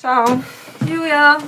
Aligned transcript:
Čau. 0.00 0.24
Julia. 0.84 1.38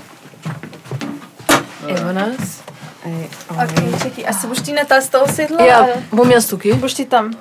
Evo 1.89 2.12
nas. 2.12 2.60
Ej, 3.04 3.28
Okay, 3.48 4.02
čekaj, 4.02 4.24
a 4.28 4.32
se 4.32 4.48
boš 4.48 4.58
ti 4.64 4.72
na 4.72 4.84
ta 4.84 5.00
stol 5.00 5.26
sedla? 5.28 5.62
Ja, 5.64 5.78
ali 5.82 5.92
bom 6.12 6.30
jaz 6.30 6.48
tukaj. 6.48 6.72
Boš 6.80 6.95
ti 6.95 7.04
tam? 7.04 7.32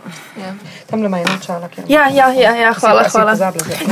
Tam 0.88 1.02
le 1.02 1.08
ima 1.08 1.20
eno 1.20 1.38
čalo, 1.46 1.70
je. 1.78 1.84
Ja, 1.88 2.08
ja, 2.10 2.32
ja, 2.34 2.56
ja 2.56 2.74
hvala, 2.74 3.04
hvala. 3.12 3.34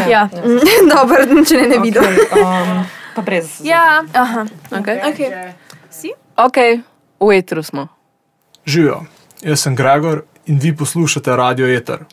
Ja, 0.09 0.29
dobro, 0.95 1.43
če 1.47 1.55
ne, 1.61 1.67
ne 1.67 1.79
vidim. 1.79 2.03
Um, 2.03 2.85
pa 3.15 3.21
brez. 3.21 3.59
Ja, 3.63 4.03
aha, 4.13 4.45
Okay. 4.71 4.99
ok. 5.09 5.19
Si? 5.91 6.11
ok, 6.37 6.57
v 7.19 7.31
etru 7.37 7.63
smo. 7.63 7.87
Živijo, 8.65 9.05
jaz 9.41 9.59
sem 9.61 9.75
Gregor 9.75 10.23
in 10.45 10.59
vi 10.59 10.75
poslušate 10.75 11.35
Radio 11.35 11.67
Eter. 11.67 12.03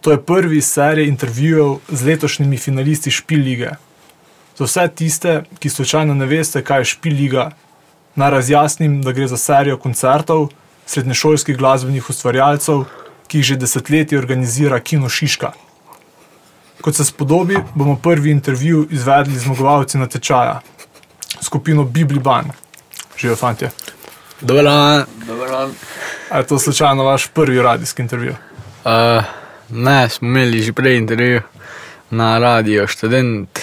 To 0.00 0.10
je 0.10 0.22
prvi 0.22 0.58
iz 0.58 0.66
serije 0.70 1.08
intervjujev 1.08 1.78
z 1.88 2.06
letošnjimi 2.06 2.56
finalisti 2.56 3.10
Špil 3.10 3.40
lige. 3.40 3.70
Za 4.58 4.64
vse 4.64 4.88
tiste, 4.88 5.42
ki 5.58 5.70
slučajno 5.70 6.14
ne 6.14 6.26
veste, 6.26 6.64
kaj 6.66 6.80
je 6.80 6.84
Špil 6.84 7.14
liga, 7.14 7.50
naj 8.18 8.30
razjasnim, 8.30 9.02
da 9.02 9.12
gre 9.12 9.28
za 9.30 9.36
serijo 9.36 9.76
koncertov 9.78 10.48
srednješolskih 10.86 11.56
glasbenih 11.56 12.10
ustvarjalcev, 12.10 12.82
ki 13.28 13.38
jih 13.38 13.46
že 13.52 13.56
desetletje 13.56 14.18
organizira 14.18 14.80
Kino 14.80 15.08
Šiška. 15.08 15.52
Kot 16.80 16.96
se 16.96 17.04
spodobi, 17.04 17.58
bomo 17.74 17.96
prvi 18.02 18.30
intervju 18.30 18.86
izvedli 18.90 19.38
z 19.38 19.44
zmagovalci 19.44 19.98
natečaja, 19.98 20.60
skupino 21.42 21.84
Bibliban. 21.84 22.50
Živijo, 23.18 23.36
fantje. 23.36 23.70
Dobar 24.40 24.64
dan. 24.64 25.04
A 26.30 26.38
je 26.38 26.46
to 26.46 26.58
slučajno 26.58 27.04
vaš 27.04 27.26
prvi 27.26 27.62
radijski 27.62 28.02
intervju? 28.02 28.34
Uh, 28.84 29.24
ne, 29.70 30.08
smo 30.08 30.28
imeli 30.28 30.62
že 30.62 30.72
prej 30.72 30.96
intervju 30.96 31.42
na 32.10 32.38
radio 32.38 32.86
študent 32.86 33.58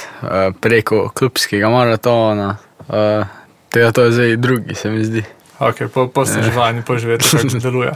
preko 0.62 1.10
klubskega 1.14 1.70
maratona. 1.70 2.58
Uh, 2.88 3.28
tega 3.70 3.92
to 3.92 4.04
je 4.04 4.12
zdaj 4.12 4.38
drugi, 4.38 4.76
se 4.76 4.90
mi 4.90 5.06
zdi. 5.06 5.24
Ok, 5.60 5.88
pa, 5.94 6.08
pa 6.14 6.26
ste 6.26 6.44
že 6.44 6.52
vajeni, 6.52 6.84
pa 6.84 6.98
že 6.98 7.08
veste, 7.08 7.38
kako 7.38 7.60
deluje. 7.60 7.94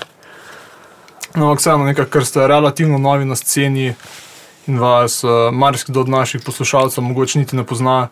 No, 1.35 1.51
ampak 1.51 1.61
vseeno 1.61 1.85
nekaj, 1.85 2.07
ker 2.09 2.25
ste 2.25 2.47
relativno 2.47 2.97
novi 2.97 3.25
na 3.25 3.35
sceni 3.35 3.93
in 4.67 4.79
vas 4.79 5.23
uh, 5.23 5.51
marsikdo 5.53 6.01
od 6.01 6.09
naših 6.09 6.41
poslušalcev 6.45 7.03
mogoče 7.03 7.39
niti 7.39 7.55
ne 7.55 7.63
pozna, 7.63 8.09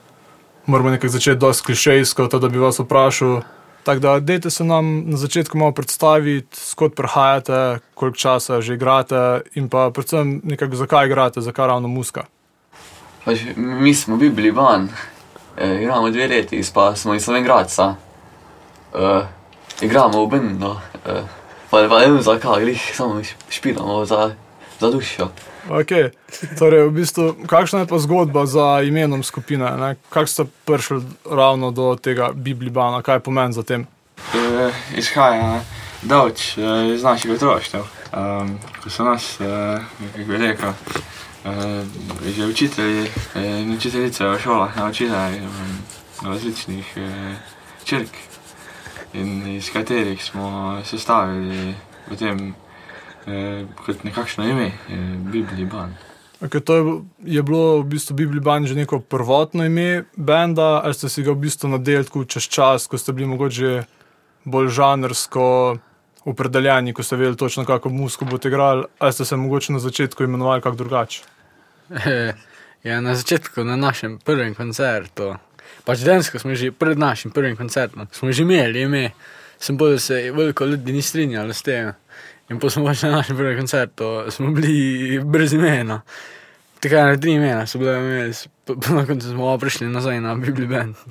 moramo 0.65 0.89
nekaj 0.93 1.09
začeti 1.09 1.39
dosti 1.39 1.65
klišejsko, 1.65 2.27
da 2.27 2.49
bi 2.49 2.59
vas 2.59 2.79
vprašal. 2.79 3.41
Tako 3.87 3.99
da, 3.99 4.19
dejte 4.19 4.49
se 4.49 4.63
nam 4.63 5.09
na 5.09 5.17
začetku 5.17 5.57
malo 5.57 5.71
predstaviti, 5.71 6.59
skot 6.59 6.95
prihajate, 6.95 7.79
koliko 7.95 8.17
časa 8.17 8.61
že 8.61 8.75
igrate 8.75 9.41
in 9.55 9.69
pa 9.69 9.89
predvsem 9.95 10.41
nekaj, 10.43 10.75
zakaj 10.75 11.07
igrate, 11.07 11.41
zakaj 11.41 11.67
ravno 11.67 11.87
muska. 11.87 12.27
Pač, 13.27 13.41
mi 13.55 13.91
smo 13.93 14.15
bili 14.15 14.51
van, 14.55 14.87
e, 15.57 15.81
igramo 15.81 16.09
dve 16.09 16.27
leti, 16.27 16.61
pa 16.73 16.95
smo 16.95 17.15
iz 17.15 17.25
Slovengradca. 17.25 17.95
E, 18.95 19.21
igramo 19.81 20.25
v 20.25 20.29
Bendu, 20.31 20.75
e, 21.05 21.21
pa, 21.69 21.81
pa 21.89 21.99
ne 21.99 22.07
vem 22.07 22.21
zakaj, 22.21 22.63
glih 22.63 22.91
samo 22.95 23.19
špilamo 23.49 24.05
za, 24.05 24.31
za 24.79 24.91
dušo. 24.91 25.27
Okay. 25.67 26.15
Torej, 26.59 26.87
v 26.87 26.91
bistvu, 26.95 27.35
kakšna 27.51 27.83
je 27.83 27.91
pa 27.91 27.99
zgodba 27.99 28.45
za 28.47 28.79
imenom 28.87 29.23
skupine? 29.23 29.75
ne? 29.75 29.95
Kako 30.09 30.27
ste 30.27 30.43
prišli 30.65 31.03
ravno 31.27 31.71
do 31.71 31.97
tega 31.99 32.31
Biblibana, 32.31 33.01
kaj 33.03 33.19
pomeni 33.19 33.53
za 33.53 33.67
tem? 33.67 33.87
Eh, 34.31 34.71
izhaja 34.95 35.59
davč 36.01 36.55
eh, 36.57 36.95
iz 36.95 37.03
našega 37.03 37.35
otroštva. 37.35 37.83
Um, 38.07 38.55
ko 38.83 38.89
so 38.89 39.03
nas, 39.03 39.35
eh, 39.43 39.83
kako 40.15 40.31
bi 40.31 40.37
rekel, 40.37 40.71
že 42.35 42.45
učitelji 42.45 43.07
eh, 43.35 43.61
in 43.61 43.75
učiteljice 43.75 44.27
v 44.27 44.39
šolah 44.39 44.77
naučili 44.77 45.11
um, 45.11 45.77
različnih 46.23 46.93
eh, 46.97 47.35
črk, 47.83 48.09
in 49.13 49.55
iz 49.55 49.71
katerih 49.73 50.23
smo 50.23 50.77
sestavili 50.83 51.73
potem 52.09 52.53
eh, 53.27 53.65
kot 53.85 54.03
nekakšno 54.03 54.49
ime, 54.49 54.65
eh, 54.65 55.17
Bibliban. 55.31 55.95
Okay, 56.41 56.61
to 56.61 56.75
je, 56.75 56.83
je 57.25 57.43
bilo 57.43 57.81
v 57.81 57.83
bistvu 57.83 58.15
Bibliban 58.15 58.67
že 58.67 58.75
neko 58.75 58.99
prvotno 58.99 59.65
ime 59.65 60.03
benda, 60.15 60.81
ali 60.83 60.93
ste 60.93 61.09
si 61.09 61.23
ga 61.23 61.31
v 61.31 61.49
bistvu 61.49 61.69
nadeli 61.69 62.05
tako 62.05 62.25
čez 62.25 62.45
čas, 62.45 62.87
ko 62.87 62.97
ste 62.97 63.13
bili 63.13 63.27
mogoče 63.27 63.83
bolj 64.45 64.69
žanrsko 64.69 65.77
opredeljeni, 66.27 66.93
ko 66.93 67.03
ste 67.03 67.15
vedeli 67.15 67.37
točno, 67.37 67.65
kako 67.65 67.89
musko 67.89 68.25
boste 68.25 68.47
igrali, 68.47 68.85
ali 68.99 69.13
ste 69.13 69.25
se 69.25 69.35
mogoče 69.35 69.73
na 69.73 69.79
začetku 69.79 70.23
imenovali 70.23 70.61
kako 70.61 70.75
drugače? 70.75 71.36
ja, 72.87 73.01
na 73.01 73.15
začetku, 73.15 73.63
na 73.63 73.75
našem 73.75 74.17
prvem 74.19 74.55
koncertu, 74.55 75.35
pač 75.87 76.03
dejansko 76.03 76.39
smo 76.39 76.55
že 76.55 76.71
pred 76.71 76.99
našim 76.99 77.31
prvim 77.31 77.55
koncertom, 77.55 78.07
smo 78.11 78.31
že 78.31 78.43
imeli 78.43 78.87
ime, 78.87 79.11
sem 79.59 79.77
bolj 79.77 79.99
se 79.99 80.31
veliko 80.31 80.65
ljudi 80.65 80.93
ni 80.93 81.01
strinjalo 81.01 81.53
s 81.53 81.61
tem. 81.61 81.93
In 82.47 82.59
pa 82.59 82.69
smo 82.71 82.85
pač 82.87 83.03
na 83.03 83.19
našem 83.19 83.37
prvem 83.37 83.57
koncertu, 83.57 84.31
smo 84.31 84.51
bili 84.55 85.19
brez 85.19 85.53
imena. 85.53 86.01
Tako 86.79 86.95
na 86.95 87.17
tri 87.17 87.33
imena 87.33 87.65
so 87.67 87.79
bile 87.79 87.97
imeli, 87.97 88.33
na 88.95 89.05
koncu 89.05 89.27
smo 89.27 89.57
prišli 89.57 89.89
nazaj 89.89 90.21
na 90.21 90.35
Bibli 90.35 90.67
Band. 90.67 90.95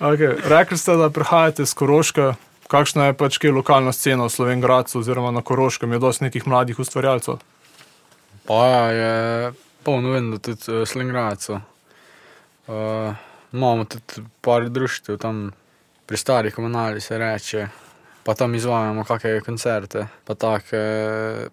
Okay. 0.00 0.34
Rekli 0.50 0.78
ste, 0.78 0.96
da 0.98 1.06
prihajate 1.10 1.62
iz 1.62 1.70
Koroške. 1.74 2.34
Kakšna 2.68 3.06
je 3.06 3.14
pač 3.14 3.38
lokalna 3.46 3.92
scena 3.94 4.26
v 4.26 4.32
Slovengradcu 4.34 4.98
oziroma 4.98 5.30
na 5.30 5.40
Koroškem? 5.40 5.92
Je 5.92 5.98
dosti 6.02 6.24
nekih 6.24 6.46
mladih 6.50 6.78
ustvarjalcev. 6.78 7.38
Pa 8.46 8.66
ja, 8.68 8.84
je 8.90 9.52
polno 9.84 10.10
vedno 10.10 10.38
tudi 10.38 10.60
v 10.68 10.86
Slengradcu. 10.86 11.60
Uh, 12.66 13.14
imamo 13.52 13.84
tudi 13.84 14.26
par 14.40 14.68
društev 14.68 15.18
tam 15.18 15.50
pri 16.06 16.16
starih 16.16 16.54
komunali 16.54 17.00
se 17.00 17.18
reče, 17.18 17.68
pa 18.24 18.34
tam 18.34 18.54
izvajamo 18.54 19.04
kakšne 19.04 19.40
koncerte, 19.40 20.06
pa 20.24 20.34
take, 20.34 20.80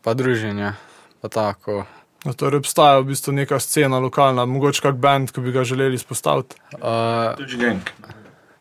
pa 0.04 0.14
druženja, 0.14 0.74
pa 1.22 1.28
tako. 1.28 1.86
No, 2.26 2.34
torej 2.34 2.62
obstaja 2.62 3.00
v 3.00 3.08
bistvu 3.12 3.34
neka 3.34 3.60
scena 3.60 4.00
lokalna, 4.00 4.46
mogoče 4.46 4.84
kak 4.84 5.00
bend, 5.02 5.32
ki 5.32 5.42
bi 5.42 5.52
ga 5.56 5.64
želeli 5.64 5.96
izpostaviti. 5.96 6.60
Uh, 6.78 7.32
Tudi 7.38 7.58
gang. 7.58 7.90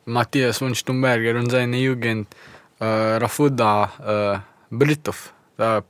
Matijas 0.07 0.61
Vonštumberger, 0.61 1.37
on 1.37 1.51
zdaj 1.51 1.67
ne 1.67 1.83
Jugend, 1.83 2.27
uh, 2.31 3.19
Rafuda, 3.21 3.75
uh, 3.83 4.41
Britov, 4.71 5.19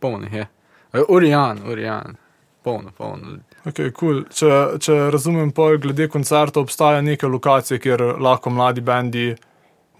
polnih 0.00 0.32
je. 0.32 0.48
Uh, 0.92 1.04
Urijan, 1.08 1.62
Urijan, 1.68 2.16
polno, 2.62 2.92
polno. 2.96 3.38
Okay, 3.64 3.92
cool. 3.96 4.24
če, 4.32 4.80
če 4.80 4.96
razumem, 5.12 5.52
pol, 5.56 5.78
glede 5.82 6.08
koncertov 6.12 6.68
obstajajo 6.68 7.04
neke 7.06 7.28
lokacije, 7.28 7.80
kjer 7.80 8.04
lahko 8.20 8.52
mladi 8.52 8.84
bendi 8.84 9.26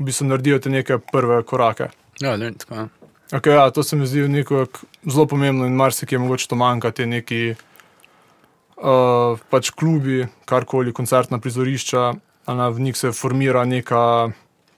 v 0.01 0.09
bistvu 0.09 0.31
naredijo 0.31 0.59
te 0.65 0.73
neke 0.73 0.99
prve 1.13 1.43
korake. 1.45 1.91
Ja, 2.21 2.37
ne 2.37 2.53
tako 2.59 2.75
je. 2.75 2.89
Okay, 3.31 3.55
ja, 3.55 3.71
to 3.71 3.83
se 3.87 3.97
mi 3.97 4.07
zdi 4.11 4.27
zelo 5.07 5.27
pomembno 5.27 5.67
in 5.67 5.77
marsikje 5.79 6.19
mogoče 6.19 6.49
to 6.49 6.57
manjka, 6.59 6.91
te 6.91 7.07
neki 7.07 7.55
uh, 8.81 9.39
pač 9.51 9.71
klubi, 9.71 10.25
karkoli, 10.45 10.93
koncertna 10.93 11.39
prizorišča, 11.39 12.13
na 12.51 12.69
v 12.69 12.81
njih 12.89 12.97
se 12.97 13.13
formira 13.15 13.65
neka 13.65 14.33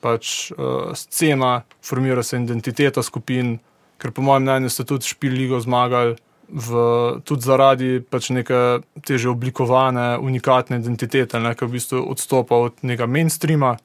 pač, 0.05 0.51
uh, 0.53 0.93
scena, 0.99 1.63
formira 1.83 2.23
se 2.23 2.37
identiteta 2.37 3.03
skupin, 3.03 3.57
ker 4.03 4.13
po 4.13 4.23
mojem 4.23 4.43
mnenju 4.43 4.69
ste 4.71 4.85
tudi 4.85 5.09
špil 5.09 5.33
ligo 5.33 5.61
zmagali. 5.63 6.19
V, 6.53 6.77
tudi 7.25 7.49
zaradi 7.49 7.91
pač 8.05 8.29
neke 8.29 8.85
teže 9.09 9.31
oblikovane, 9.33 10.19
unikatne 10.21 10.77
identitete, 10.77 11.41
ne, 11.41 11.55
ki 11.57 11.65
v 11.65 11.79
bistvu 11.81 12.03
odstopa 12.13 12.59
od 12.61 12.85
nekega 12.85 13.09
mainstreama. 13.09 13.79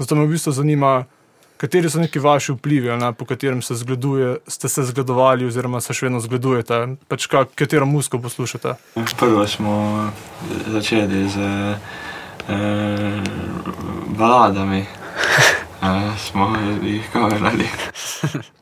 Zato 0.00 0.16
me 0.16 0.24
v 0.24 0.32
bistvu 0.32 0.54
zanima, 0.56 1.04
kateri 1.60 1.90
so 1.92 2.00
neki 2.00 2.18
vaši 2.18 2.52
vplivi, 2.56 2.88
ne, 2.96 3.12
po 3.12 3.24
katerem 3.28 3.60
se 3.62 3.74
zgleduje, 3.74 4.38
ste 4.48 4.68
se 4.68 4.84
zgledovali, 4.88 5.44
oziroma 5.44 5.80
se 5.84 5.92
še 5.92 6.06
vedno 6.08 6.20
zgledujete, 6.24 6.96
pač 7.08 7.26
ka, 7.28 7.44
katero 7.44 7.84
musko 7.86 8.18
poslušate. 8.18 8.78
Prvo 9.20 9.44
smo 9.46 9.74
začeli 10.72 11.28
z 11.28 11.36
eh, 12.48 13.20
baladami, 14.16 14.80
eh, 15.84 16.08
smo 16.16 16.48
jih 16.80 17.12
kamerali. 17.12 17.68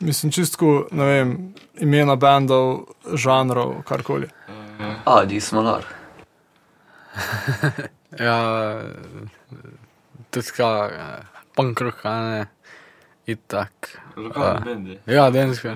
Mislim, 0.00 0.32
čistko, 0.32 0.86
ne 0.90 1.04
vem, 1.04 1.54
imena 1.82 2.14
bendov, 2.16 2.84
žanrov, 3.14 3.82
karkoli. 3.82 4.28
Adi 5.04 5.40
smo 5.40 5.62
nar. 5.62 5.84
Ja, 8.18 8.34
tudi 10.32 10.52
kaj, 10.56 10.94
punk 11.54 11.80
rock, 11.84 12.00
a 12.08 12.14
ne, 12.24 12.46
itak. 13.28 13.90
Lokalni 14.16 14.64
bendi. 14.64 14.96
Ja, 15.06 15.28
densko. 15.30 15.74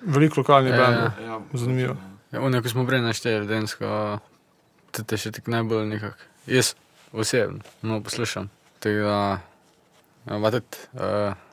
Veliko 0.00 0.40
lokalnih 0.40 0.74
Ja, 0.74 0.78
bendov, 0.80 1.22
Ja, 1.22 1.38
zanimivo. 1.52 1.94
Ja, 2.32 2.42
ono, 2.42 2.60
ko 2.62 2.68
smo 2.68 2.84
prej 2.86 3.00
našteli, 3.06 3.46
densko, 3.46 4.18
je 5.14 5.22
še 5.22 5.32
tako 5.38 5.54
najbolj 5.54 5.86
nekako. 5.94 6.28
Jaz 6.50 6.74
osebno, 7.12 7.62
no, 7.86 8.02
poslušam. 8.04 8.50
Da, 8.82 8.90
ja, 8.90 9.30
tudi, 10.26 10.82
uh, 10.98 11.47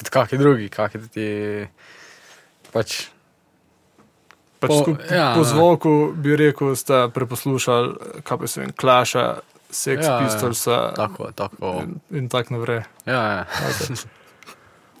tudi 0.00 0.10
kakšni 0.10 0.38
drugi, 0.38 0.68
kakšni 0.68 1.00
tudi, 1.02 1.28
pač, 2.70 3.08
Pač 4.58 4.68
Po- 4.68 4.84
po, 4.84 4.92
ja, 5.06 5.16
ja, 5.16 5.28
po 5.32 5.40
ne. 5.40 5.44
zvoku 5.46 5.92
bi 6.12 6.36
rekel, 6.36 6.76
ste 6.76 7.08
preposlušali, 7.08 7.94
kaj 8.20 8.36
pa 8.36 8.46
se 8.46 8.60
vem, 8.60 8.72
Clash, 8.74 9.16
Sex 9.70 9.96
Ja, 9.98 10.04
ja, 10.04 10.12
ja. 10.12 10.18
Pistols 10.20 10.64
Tako, 10.92 11.30
tako. 11.32 11.80
in, 11.80 11.94
in 12.12 12.28
tako 12.28 12.58
naprej. 12.58 12.82
Ja, 13.06 13.22
ja. 13.38 13.44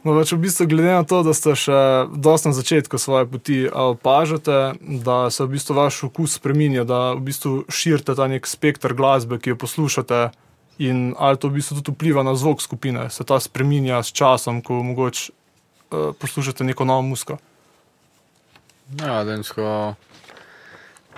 No, 0.00 0.14
pač 0.16 0.32
v 0.32 0.40
bistvu, 0.40 0.64
glede 0.64 0.88
na 0.88 1.04
to, 1.04 1.20
da 1.20 1.34
ste 1.36 1.52
še 1.52 1.76
dosti 2.08 2.48
na 2.48 2.54
začetku 2.56 2.96
svoje 2.96 3.28
poti, 3.28 3.58
opažate, 3.68 4.72
da 4.80 5.28
se 5.28 5.44
v 5.44 5.52
bistvu 5.52 5.76
vaš 5.76 6.08
okus 6.08 6.40
spremenja, 6.40 6.86
da 6.88 7.12
v 7.12 7.20
bistvu 7.20 7.50
širite 7.68 8.16
ta 8.16 8.24
nek 8.24 8.48
spektr 8.48 8.96
glasbe, 8.96 9.36
ki 9.36 9.52
jo 9.52 9.60
poslušate, 9.60 10.30
in 10.80 11.12
ali 11.18 11.36
to 11.36 11.50
v 11.50 11.60
bistvu 11.60 11.80
tudi 11.80 11.92
vpliva 11.92 12.24
na 12.24 12.32
zvok 12.34 12.62
skupine, 12.64 13.10
se 13.12 13.24
ta 13.24 13.40
spremenja 13.40 14.00
s 14.02 14.12
časom, 14.16 14.62
ko 14.64 14.80
mogoče 14.82 15.32
uh, 15.32 16.12
poslušate 16.16 16.64
neko 16.64 16.84
novo 16.88 17.02
muziko. 17.02 17.36
Ja, 18.98 19.20
dejansko. 19.24 19.94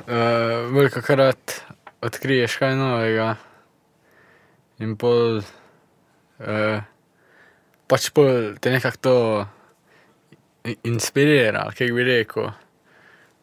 Uh, 0.02 0.72
Veliko 0.74 1.00
krat 1.02 1.62
odkriješ 2.02 2.56
kaj 2.58 2.76
novega 2.76 3.36
in 4.82 4.96
pol. 4.98 5.42
Uh, 6.42 6.82
pač 7.86 8.08
pol 8.10 8.56
te 8.60 8.72
nekako 8.72 8.98
to 9.04 9.16
inspirira, 10.88 11.68
kaj 11.76 11.92
bi 11.94 12.06
rekel. 12.06 12.50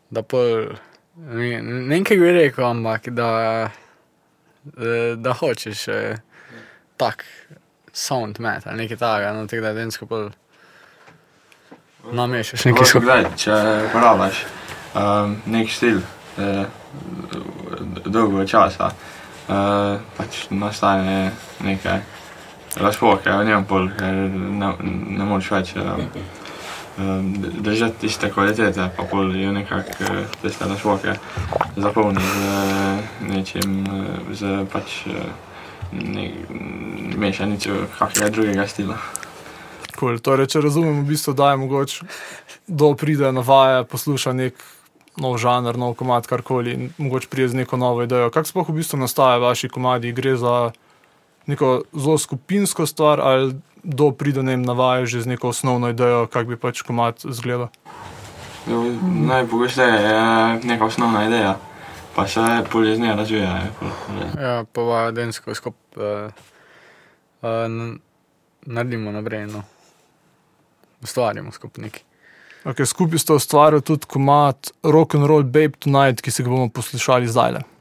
Da 0.10 0.24
pol. 0.24 0.74
Ne, 1.19 1.60
ne 1.62 1.83
vem, 1.92 2.04
kaj 2.07 2.19
bi 2.19 2.31
rekel, 2.33 2.66
ampak 2.66 3.10
da, 3.12 3.30
eh, 3.68 3.80
da 5.17 5.33
hočeš 5.33 5.88
eh, 5.88 6.19
tak 6.97 7.25
sound 7.94 8.39
met 8.39 8.67
ali 8.67 8.83
nekaj 8.83 8.97
takega, 8.97 9.33
no 9.33 9.47
tega, 9.47 9.69
da 9.69 9.73
dejansko 9.73 10.06
pol. 10.06 10.29
Namešaš 12.11 12.65
nekaj 12.65 12.85
skupaj. 12.85 13.23
skupaj. 13.23 13.38
Če 13.38 13.56
uporabljaš 13.89 14.44
um, 14.95 15.35
nek 15.45 15.71
stil 15.71 16.00
eh, 16.39 16.65
dolgo 18.06 18.45
časa, 18.45 18.91
eh, 19.50 20.00
pač 20.17 20.45
nastane 20.50 21.31
nekaj 21.63 22.01
razpoke 22.79 23.31
v 23.31 23.45
njem, 23.45 23.65
pol, 23.65 23.89
ker 23.97 24.13
ne, 24.33 24.73
ne 25.17 25.25
moreš 25.27 25.51
več 25.51 25.73
eh, 25.75 26.06
držati 27.60 28.06
iste 28.06 28.31
kvalitete, 28.31 28.90
pa 28.98 29.04
pol 29.04 29.36
je 29.36 29.51
nekako 29.51 30.04
eh, 30.04 30.25
tiste 30.42 30.66
razpoke 30.66 31.13
zapolni 31.75 32.19
z 32.19 32.46
eh, 32.46 33.00
nečim, 33.22 33.86
eh, 33.86 34.34
z 34.34 34.66
pač 34.74 35.06
ne, 35.92 36.31
mešanico 37.18 37.69
kakega 37.98 38.30
drugega 38.30 38.68
stila. 38.68 38.98
Cool. 40.00 40.19
Torej, 40.19 40.48
če 40.48 40.62
razumem, 40.63 41.01
v 41.04 41.10
bistvu, 41.12 41.34
da 41.34 41.51
je 41.51 41.57
mogoče, 41.60 42.06
da 42.68 42.94
pride 42.96 43.31
na 43.31 43.42
vaje, 43.44 43.84
posluša 43.84 44.34
nek 44.34 44.62
nov 45.19 45.36
žanr, 45.42 45.75
nov 45.78 45.98
komat, 46.00 46.28
karkoli, 46.28 46.74
in 46.74 46.92
mogoče 46.98 47.28
pride 47.28 47.50
z 47.52 47.63
neko 47.63 47.78
novo 47.78 48.06
idejo. 48.06 48.30
Kako 48.31 48.48
sploh 48.48 48.69
v 48.69 48.80
bistvu 48.80 49.00
nastajajo 49.00 49.44
vaši 49.44 49.69
komadi? 49.69 50.13
Gre 50.16 50.38
za 50.40 50.72
neko 51.50 51.81
zelo 51.94 52.18
skupinsko 52.18 52.86
stvar, 52.86 53.19
ali 53.19 53.56
do 53.84 54.12
pride 54.12 54.44
ne 54.44 54.52
vem, 54.56 54.64
na 54.66 54.74
vaje 54.74 55.06
že 55.06 55.22
z 55.22 55.28
neko 55.28 55.50
osnovno 55.50 55.90
idejo, 55.90 56.28
kako 56.28 56.50
bi 56.50 56.58
pač 56.58 56.81
komat 56.81 57.26
izgledal? 57.26 57.70
Jo, 58.68 58.84
Najpogosteje 59.02 59.96
je 60.04 60.20
neka 60.64 60.86
osnovna 60.86 61.26
ideja, 61.26 61.58
pa 62.16 62.28
se 62.28 62.42
pol 62.72 62.88
iz 62.88 63.00
nje 63.00 63.16
razvija. 63.16 63.50
je 63.58 63.72
pol, 63.80 63.90
že. 64.14 64.42
Ja, 64.42 64.64
pa 64.74 64.81
pa 64.81 65.12
densko 65.12 65.56
skupaj 65.56 65.96
uh, 65.96 66.31
uh, 67.42 67.96
naredimo 68.66 69.12
naprej. 69.12 69.48
No. 69.48 69.64
Ustvarjamo 71.02 71.52
skupaj 71.52 71.84
nekaj. 71.84 72.04
Okay, 72.68 72.86
skupaj 72.86 73.20
ste 73.20 73.34
ustvarili 73.34 73.81
tudi 73.81 74.06
komat 74.06 74.72
Rock 74.84 75.16
and 75.16 75.26
Roll 75.26 75.44
Babe 75.44 75.80
Tonight, 75.80 76.22
ki 76.22 76.31
se 76.31 76.44
ga 76.44 76.50
bomo 76.50 76.70
poslušali 76.70 77.28
zdaj. 77.28 77.52
rock 77.52 77.79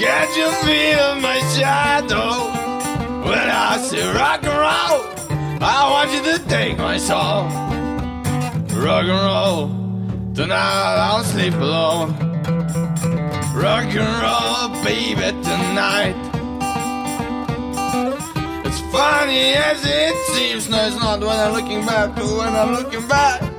Can't 0.00 0.34
you 0.34 0.50
feel 0.64 1.16
my 1.16 1.40
shadow 1.54 2.48
when 3.28 3.50
I 3.50 3.76
say 3.76 4.00
rock 4.14 4.42
and 4.42 4.58
roll? 4.66 5.60
I 5.60 5.90
want 5.90 6.10
you 6.14 6.22
to 6.32 6.48
take 6.48 6.78
my 6.78 6.96
soul. 6.96 7.44
Rock 8.80 9.04
and 9.04 9.22
roll, 9.28 9.68
tonight 10.34 10.96
I'll 11.04 11.22
sleep 11.22 11.52
alone. 11.52 12.14
Rock 13.54 13.92
and 13.92 14.12
roll, 14.24 14.82
baby, 14.82 15.36
tonight. 15.44 16.16
It's 18.64 18.80
funny 18.90 19.52
as 19.52 19.84
it 19.84 20.16
seems, 20.32 20.70
no, 20.70 20.86
it's 20.86 20.96
not 20.96 21.20
when 21.20 21.38
I'm 21.38 21.52
looking 21.52 21.84
back, 21.84 22.16
when 22.16 22.56
I'm 22.56 22.72
looking 22.72 23.06
back. 23.06 23.49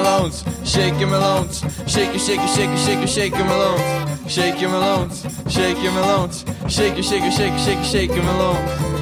Malones, 0.00 0.44
shake 0.66 0.98
your 0.98 1.10
Malones, 1.10 1.60
shake 1.88 2.10
your, 2.10 2.18
shake 2.18 2.38
your, 2.38 2.48
shake 2.48 2.68
your, 2.68 2.78
shake 2.78 2.98
your, 2.98 3.06
shake 3.06 3.32
your 3.32 3.46
Malones, 3.46 4.30
shake 4.30 4.60
your 4.60 4.70
Malones, 4.70 5.50
shake 5.50 5.82
your 5.82 5.92
Malones, 5.92 6.70
shake 6.70 6.94
your, 6.94 7.02
shake 7.02 7.22
your, 7.22 7.30
shake 7.30 7.50
your, 7.50 7.58
shake 7.58 7.76
your, 7.76 7.84
shake 7.84 8.10
your 8.14 8.24
Malones. 8.24 9.00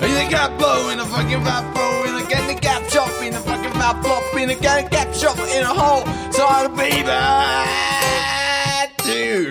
You 0.00 0.14
think 0.14 0.32
in 0.92 1.00
a 1.00 1.06
fucking 1.06 1.42
vibe, 1.42 2.08
in 2.08 2.14
a 2.14 2.28
get 2.28 2.46
the 2.46 2.54
gap 2.60 2.88
chop 2.88 3.10
in 3.22 3.34
a 3.34 3.40
fucking 3.40 3.72
vibe, 3.72 4.02
flop 4.04 4.36
in 4.36 4.50
a 4.50 4.54
get 4.54 4.86
a 4.86 4.88
gap 4.88 5.12
chop 5.12 5.38
in 5.38 5.62
a 5.64 5.66
hole, 5.66 6.04
so 6.30 6.46
I'll 6.46 6.68
be 6.68 7.02
back 7.02 8.96
to 8.98 9.43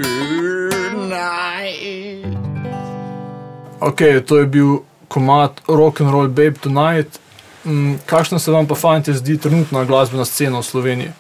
Ok, 3.84 4.00
to 4.26 4.38
je 4.38 4.46
bil 4.46 4.78
komat 5.08 5.62
Rock 5.68 6.02
and 6.02 6.12
Roll 6.12 6.28
Babe 6.28 6.54
Tonight. 6.54 7.20
Mm, 7.66 7.96
kakšna 8.06 8.40
se 8.40 8.52
vam 8.52 8.68
pa, 8.68 8.76
fanti, 8.76 9.14
zdi 9.14 9.38
trenutna 9.38 9.84
glasbena 9.84 10.26
scena 10.26 10.60
v 10.60 10.64
Sloveniji? 10.64 11.12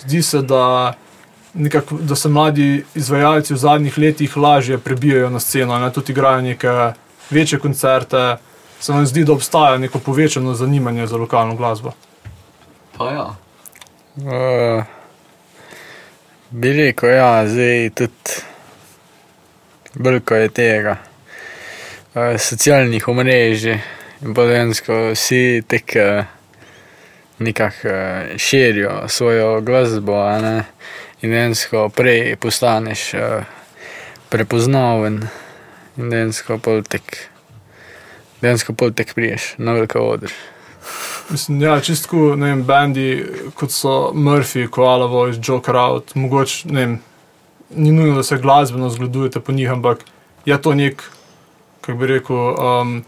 Zdi 0.00 0.22
se, 0.22 0.42
da, 0.42 0.92
nekako, 1.54 1.96
da 2.04 2.16
se 2.16 2.28
mladi 2.28 2.84
izvajalci 2.94 3.54
v 3.54 3.56
zadnjih 3.56 3.98
letih 3.98 4.36
lažje 4.36 4.78
prebijajo 4.78 5.30
na 5.30 5.40
sceno, 5.40 5.78
ne 5.78 5.92
tudi 5.92 6.12
igrajo 6.12 6.42
neke 6.42 6.68
večje 7.30 7.58
koncerte. 7.58 8.36
Se 8.80 8.92
vam 8.92 9.06
zdi, 9.06 9.24
da 9.24 9.32
obstaja 9.32 9.78
neko 9.78 9.98
povečano 9.98 10.54
zanimanje 10.54 11.06
za 11.06 11.16
lokalno 11.16 11.56
glasbo? 11.56 11.92
Pa 12.98 13.10
ja. 13.10 13.26
Uh, 14.16 14.84
bi 16.50 16.72
rekel, 16.72 17.10
ja, 17.10 17.48
zdaj 17.48 17.90
tudi 17.94 18.42
veliko 19.94 20.34
je 20.34 20.48
tega, 20.48 20.96
socialnih 22.38 23.08
omrežij 23.08 23.78
in 24.22 24.34
pa 24.34 24.44
dejansko 24.46 24.98
vsi 25.12 25.62
tek 25.68 25.96
uh, 25.96 26.24
nekako 27.38 27.88
uh, 27.88 28.36
širijo 28.36 29.08
svojo 29.08 29.60
glasbo, 29.60 30.20
ne, 30.42 30.64
in 31.22 31.30
dejansko 31.30 31.88
prej 31.88 32.36
postaneš 32.36 33.14
prepoznaven 34.28 35.22
in 35.96 36.10
dejansko 36.10 36.58
pol 36.58 36.82
tek. 36.82 37.28
Dejansko 38.42 38.74
pol 38.74 38.92
tek 38.96 39.14
priješ 39.14 39.54
na 39.58 39.76
veliko 39.76 40.00
odr. 40.14 40.32
Mislim, 41.30 41.62
ja, 41.62 41.76
čistko, 41.80 42.34
ne 42.36 42.50
vem, 42.50 42.62
bendi 42.66 43.06
kot 43.56 43.70
so 43.72 44.12
Murphy, 44.14 44.66
Koala 44.70 45.06
Voice, 45.06 45.40
Joker 45.42 45.76
Out, 45.76 46.14
mogoče, 46.18 46.68
ne 46.68 46.80
vem, 46.80 46.96
ni 47.70 47.92
nujno, 47.92 48.16
da 48.16 48.22
se 48.22 48.36
glasbeno 48.38 48.90
zgledujete 48.90 49.40
po 49.40 49.52
njih, 49.52 49.70
ampak 49.70 50.02
je 50.44 50.58
to 50.62 50.74
nek, 50.74 51.04
kako 51.82 51.98
bi 51.98 52.06
rekel, 52.06 52.36
um, 52.36 53.04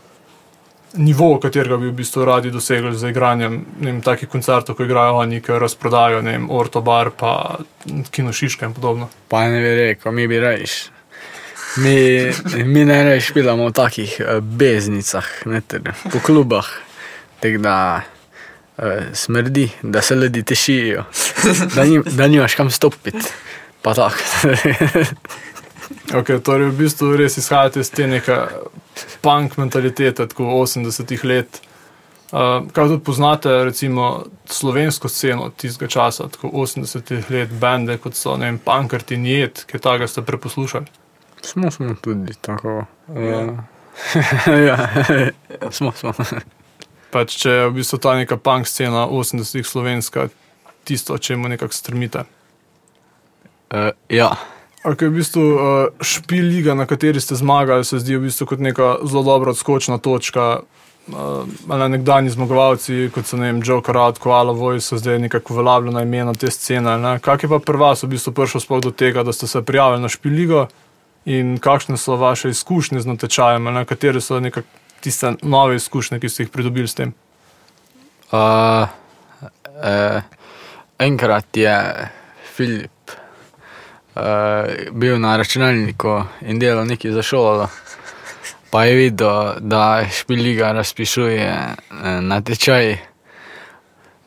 nivo, 0.94 1.38
katerega 1.40 1.76
bi 1.76 1.88
v 1.88 1.96
bistvu 1.98 2.24
radi 2.24 2.50
dosegli 2.50 2.94
z 2.98 3.10
igranjem, 3.10 3.60
vem, 3.80 4.00
takih 4.02 4.28
koncertov, 4.28 4.76
ko 4.76 4.86
igrajo 4.86 5.20
oni, 5.22 5.40
ki 5.42 5.58
razprodajo, 5.62 6.22
ne 6.22 6.36
vem, 6.36 6.48
Orto 6.50 6.82
Bar, 6.82 7.10
pa 7.16 7.58
Kino 8.10 8.32
Šiška 8.32 8.66
in 8.66 8.74
podobno. 8.74 9.08
Pa 9.28 9.46
ne 9.48 9.62
bi 9.62 9.74
rekel, 9.80 10.12
mi 10.12 10.26
bi 10.28 10.40
rejš. 10.42 10.74
Mi, 11.76 11.96
mi 12.64 12.84
ne 12.86 13.02
rejš 13.10 13.30
špilamo 13.32 13.70
v 13.70 13.74
takih 13.74 14.18
uh, 14.22 14.38
beznicah, 14.42 15.30
ne, 15.50 15.62
ter, 15.62 15.94
po 16.12 16.22
klubah, 16.22 16.66
tako 17.42 17.62
da 17.62 17.78
uh, 18.02 18.84
smrdi, 19.12 19.68
da 19.82 20.02
se 20.02 20.14
ljudi 20.14 20.42
tešijo, 20.42 21.06
da, 21.74 21.84
ni, 21.84 22.02
da 22.06 22.26
nimaš 22.26 22.54
kam 22.54 22.70
stopiti. 22.70 23.26
Pa 23.84 23.94
tako. 23.94 24.16
Okay, 26.14 26.40
torej, 26.40 26.70
v 26.70 26.78
bistvu 26.78 27.12
res 27.18 27.36
izhajate 27.40 27.82
iz 27.84 27.90
te 27.92 28.06
neke 28.08 28.36
punk 29.24 29.56
mentalitete, 29.60 30.26
tako 30.30 30.56
80-ih 30.62 31.24
let. 31.24 31.60
Uh, 32.34 32.64
kaj 32.74 32.88
tudi 32.90 33.04
poznate, 33.04 33.50
recimo, 33.68 34.24
slovensko 34.50 35.08
sceno 35.08 35.50
tistega 35.54 35.90
časa, 35.90 36.26
tako 36.32 36.50
80-ih 36.64 37.30
let, 37.30 37.52
bende 37.60 37.98
kot 38.02 38.16
so, 38.18 38.34
ne 38.40 38.48
vem, 38.48 38.58
Pankrti 38.58 39.14
in 39.14 39.28
Jed, 39.28 39.62
ki 39.70 39.78
tega 39.78 40.08
ste 40.10 40.24
preposlušali. 40.26 40.86
Smo, 41.44 41.70
smo 41.70 41.94
tudi 42.00 42.34
tako. 42.40 42.86
Uh, 43.08 43.54
ja, 44.66 44.78
smo, 45.76 45.92
smo. 45.92 46.14
Pač, 47.14 47.36
če 47.44 47.50
je 47.50 47.68
v 47.68 47.76
bistvu 47.76 48.00
ta 48.02 48.16
neka 48.18 48.40
punk 48.40 48.66
scena 48.66 49.04
80-ih 49.06 49.68
slovenska, 49.68 50.26
tisto, 50.88 51.18
če 51.18 51.36
mu 51.38 51.52
nekako 51.52 51.76
strmite. 51.76 52.24
Uh, 53.70 53.92
ja, 54.10 54.32
Okay, 54.84 55.08
v 55.08 55.16
bistvu, 55.16 55.40
uh, 55.40 55.60
špil 56.04 56.44
liga, 56.44 56.74
na 56.76 56.84
kateri 56.84 57.20
ste 57.20 57.34
zmagali, 57.34 57.84
se 57.88 57.98
zdi 57.98 58.18
v 58.18 58.28
bistvu 58.28 58.46
kot 58.52 58.60
neka 58.60 58.98
zelo 59.08 59.22
dobra 59.24 59.54
odskočna 59.56 59.96
točka. 59.98 60.60
Uh, 61.08 61.48
nekdani 61.68 62.28
zmagovalci, 62.32 63.08
kot 63.12 63.28
so 63.28 63.40
vem, 63.40 63.60
Joe 63.64 63.80
Karat, 63.84 64.20
Koala 64.20 64.52
Voice, 64.52 64.86
so 64.86 65.00
zdaj 65.00 65.18
nekako 65.24 65.56
uveljavljena 65.56 66.04
imena 66.04 66.32
te 66.36 66.50
scene. 66.52 66.98
Ne? 67.00 67.16
Kak 67.24 67.44
je 67.44 67.48
pa 67.48 67.58
pri 67.64 67.80
vas 67.80 68.04
v 68.04 68.12
bistvu 68.12 68.32
prišel 68.36 68.60
sploh 68.60 68.84
do 68.84 68.92
tega, 68.92 69.24
da 69.24 69.32
ste 69.32 69.48
se 69.48 69.64
prijavili 69.64 70.04
na 70.04 70.08
špil 70.08 70.32
ligo 70.32 70.66
in 71.24 71.56
kakšne 71.58 71.96
so 71.96 72.16
vaše 72.20 72.52
izkušnje 72.52 73.00
z 73.00 73.08
natečajem, 73.08 73.64
ne? 73.64 73.84
katere 73.88 74.20
so 74.20 74.40
nekak 74.40 74.68
tiste 75.00 75.36
nove 75.42 75.76
izkušnje, 75.76 76.20
ki 76.20 76.28
ste 76.28 76.44
jih 76.44 76.52
pridobili 76.52 76.88
s 76.88 77.00
tem? 77.00 77.16
uh, 78.32 78.88
uh, 79.80 80.22
enkrat 80.98 81.56
je 81.56 82.08
Filip 82.54 82.90
uh, 84.14 84.90
bil 84.92 85.18
na 85.20 85.36
računalniku 85.36 86.22
in 86.40 86.58
delal 86.58 86.86
nekaj 86.86 87.12
za 87.12 87.22
šolo. 87.22 87.68
Pa 88.70 88.84
je 88.84 88.94
videl, 88.94 89.54
da 89.60 90.02
špiliga 90.10 90.72
razpišuje 90.72 91.46
eh, 91.46 92.20
natečaj, 92.20 92.96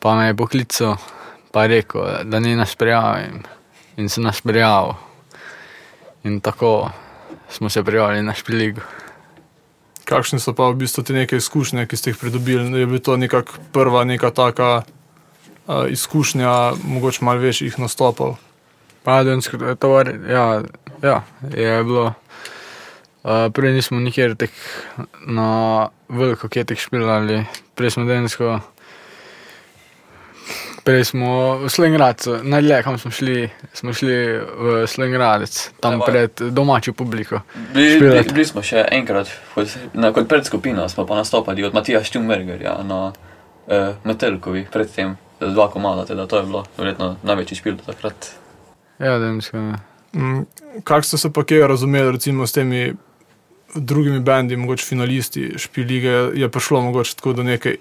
pa 0.00 0.14
me 0.14 0.26
je 0.26 0.36
poklical, 0.36 0.96
pa 1.52 1.62
je 1.62 1.68
rekel, 1.68 2.02
da 2.24 2.40
ni 2.40 2.56
nas 2.56 2.72
prijavil. 2.76 3.44
In 3.96 4.08
se 4.08 4.20
nas 4.20 4.40
prijavil. 4.40 4.94
In 6.24 6.40
tako 6.40 6.90
smo 7.48 7.68
se 7.68 7.84
prijavili 7.84 8.22
na 8.22 8.34
špiligo. 8.34 8.80
Kakšne 10.04 10.40
so 10.40 10.56
pa 10.56 10.70
v 10.72 10.80
bistvu 10.80 11.04
te 11.04 11.12
neke 11.12 11.36
izkušnje, 11.36 11.84
ki 11.86 11.96
ste 11.96 12.10
jih 12.10 12.16
pridobili? 12.16 12.80
Je 12.80 12.86
bila 12.86 12.98
to 12.98 13.16
nekako 13.16 13.52
prva 13.72 14.04
neka 14.04 14.30
taka 14.30 14.82
uh, 15.66 15.84
izkušnja, 15.90 16.72
mogoče 16.84 17.24
malo 17.24 17.44
večjih 17.44 17.78
nastopov? 17.78 18.38
Padensko 19.08 19.74
tovar, 19.80 20.12
ja, 20.28 20.62
ja, 21.02 21.22
je 21.56 21.84
bilo. 21.84 22.12
Uh, 23.24 23.48
prej 23.52 23.72
nismo 23.72 24.00
nikjer 24.00 24.34
tek 24.36 24.50
na 25.26 25.88
veliko 26.08 26.48
ketih 26.48 26.76
špilali, 26.80 27.38
prej 27.74 27.94
smo 27.96 28.04
densko. 28.04 28.58
Prej 30.84 31.06
smo 31.08 31.56
v 31.62 31.70
Slengradcu, 31.72 32.34
najdlje 32.44 32.80
kam 32.84 32.98
smo 33.00 33.10
šli, 33.10 33.48
smo 33.72 33.94
šli 33.96 34.16
v 34.40 34.74
Slengradec, 34.88 35.56
tam 35.80 35.96
Evo. 35.98 36.04
pred 36.04 36.42
domačo 36.52 36.92
publiko. 36.92 37.40
Bili, 37.72 38.00
bili, 38.00 38.24
bili 38.28 38.44
smo 38.44 38.60
še 38.64 38.84
enkrat, 38.92 39.32
kot, 39.54 39.72
na, 39.96 40.10
kot 40.12 40.28
predskupina 40.28 40.84
smo 40.88 41.06
pa 41.08 41.16
nastopali 41.16 41.64
od 41.64 41.76
Matija 41.76 42.02
Štumbergerja 42.04 42.76
na 42.84 43.00
uh, 43.08 43.96
Metelkovi, 44.04 44.66
predtem 44.72 45.16
eh, 45.16 45.48
dva 45.48 45.70
komada, 45.72 46.04
teda 46.04 46.28
to 46.28 46.42
je 46.42 46.46
bilo 46.52 46.62
verjetno 46.76 47.16
največji 47.24 47.60
špil 47.62 47.80
do 47.80 47.88
takrat. 47.88 48.30
Ja, 48.98 49.18
densko. 49.18 49.56
Mm, 50.12 50.46
Kako 50.84 51.02
ste 51.02 51.18
se 51.18 51.32
pa 51.32 51.44
kje 51.44 51.68
razumeli, 51.68 52.12
recimo 52.12 52.46
s 52.46 52.52
temi 52.52 52.94
drugimi 53.74 54.20
bendi, 54.20 54.56
mogoče 54.56 54.86
finalisti 54.86 55.52
špilige, 55.56 56.08
je 56.34 56.48
prišlo 56.48 56.80
mogoče 56.80 57.16
tako 57.16 57.32
do 57.32 57.42
neke 57.42 57.76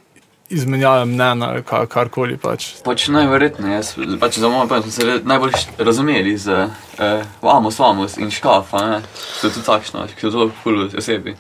izmenjave 0.50 1.06
mnenja 1.06 1.46
ali 1.46 1.62
ka- 1.64 1.86
karkoli 1.88 2.38
pač. 2.38 2.68
Pač 2.84 3.08
najverjetneje, 3.08 3.74
jaz, 3.76 3.94
pač 4.20 4.38
za 4.38 4.50
moj 4.50 4.68
pojem 4.68 4.84
smo 4.84 4.92
se 4.92 5.20
najbolj 5.24 5.52
razumeli 5.78 6.38
z 6.38 6.48
uh, 6.54 7.24
Vamos, 7.42 7.80
Vamos 7.80 8.18
in 8.18 8.32
Škafa, 8.32 8.86
ne, 8.90 9.02
so 9.42 9.50
tudi 9.50 9.66
takšno, 9.66 10.06
ki 10.08 10.22
so 10.22 10.32
zelo 10.32 10.52
kul 10.64 10.86
osebi. 10.98 11.36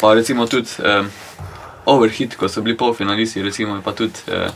Pa 0.00 0.14
recimo 0.14 0.46
tudi 0.46 0.68
um, 0.84 1.08
Overhit, 1.86 2.36
ko 2.36 2.48
so 2.48 2.60
bili 2.62 2.76
polfinalisti, 2.76 3.42
recimo, 3.42 3.80
pa 3.84 3.92
tudi 3.92 4.20
uh, 4.28 4.50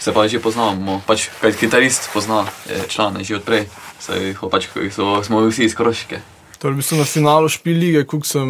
se 0.00 0.12
pa 0.12 0.28
že 0.28 0.40
poznamo, 0.40 1.02
pač 1.06 1.28
kaj 1.40 1.54
kitarist 1.60 2.08
pozna 2.12 2.44
člane 2.88 3.24
že 3.24 3.36
odprej, 3.36 3.68
saj 4.00 4.34
pač 4.50 4.72
so, 4.90 5.20
smo 5.22 5.44
vsi 5.44 5.68
iz 5.68 5.76
Kroške. 5.76 6.24
Torej, 6.60 6.74
v 6.74 6.80
bistvu 6.80 6.96
na 7.00 7.04
finalu 7.08 7.48
špilige, 7.48 8.04
koliko 8.04 8.28
sem, 8.28 8.48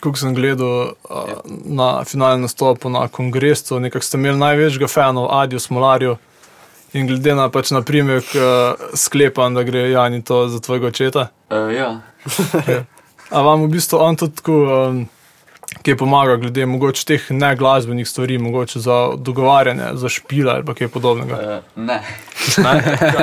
koliko 0.00 0.18
sem 0.20 0.32
gledal 0.36 0.96
uh, 0.96 1.44
na 1.68 2.04
finalnem 2.04 2.44
nastopu 2.48 2.88
na 2.88 3.08
kongresu, 3.08 3.80
nekako 3.80 4.04
ste 4.04 4.16
imeli 4.16 4.40
največjega 4.40 4.88
fanov, 4.88 5.28
Adijo 5.32 5.60
Smolarjo. 5.60 6.16
In 6.96 7.06
glede 7.06 7.36
na 7.36 7.46
pač 7.52 7.70
na 7.70 7.84
primer, 7.84 8.24
uh, 8.34 8.80
sklepam, 8.96 9.54
da 9.54 9.62
gre 9.62 9.90
Jani 9.92 10.24
to 10.24 10.48
za 10.48 10.60
tvojega 10.60 10.88
očeta. 10.88 11.28
Uh, 11.52 11.68
ja, 11.80 12.00
A 13.30 13.44
vam 13.44 13.68
v 13.68 13.76
bistvu 13.76 14.00
on 14.00 14.16
tudi 14.16 14.40
tako, 14.40 14.56
um, 14.88 15.04
ki 15.82 15.96
pomaga, 15.96 16.36
glede 16.36 16.66
mogoče 16.66 17.04
teh 17.06 17.30
neglasbenih 17.30 18.08
stvari, 18.08 18.38
mogoče 18.38 18.80
za 18.80 18.98
dogovarjanje, 19.16 19.94
za 19.94 20.08
špila 20.08 20.54
ali 20.54 20.64
pa 20.64 20.74
kaj 20.74 20.88
podobnega. 20.88 21.60
uh, 21.76 21.82
ne. 21.88 22.02